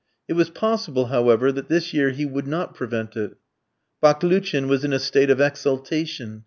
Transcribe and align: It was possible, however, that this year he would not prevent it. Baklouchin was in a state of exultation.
It 0.27 0.33
was 0.33 0.49
possible, 0.49 1.09
however, 1.13 1.51
that 1.51 1.67
this 1.69 1.93
year 1.93 2.09
he 2.09 2.25
would 2.25 2.47
not 2.47 2.73
prevent 2.73 3.15
it. 3.15 3.35
Baklouchin 4.01 4.67
was 4.67 4.83
in 4.83 4.93
a 4.93 4.97
state 4.99 5.29
of 5.29 5.39
exultation. 5.39 6.39